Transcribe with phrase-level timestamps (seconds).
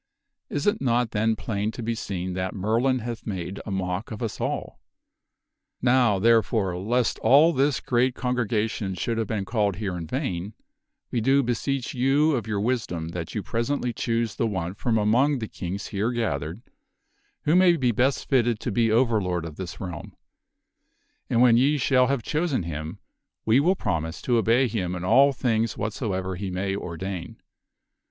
[0.49, 4.23] Is it not then plain to be seen that Merlin hath made a mock of
[4.23, 4.79] us all?
[5.79, 10.55] Now, therefore, lest all this great congre gation should have been called here in vain,
[11.11, 15.37] we do beseech you of your wisdom that you presently choose the one from among
[15.37, 16.63] the kings here gathered,
[17.43, 20.15] who may be best fitted to be overlord of this realm.
[21.29, 22.97] And when ye shall have chosen him,
[23.45, 27.37] we will promise to obey him in all things whatsoever he may ordain.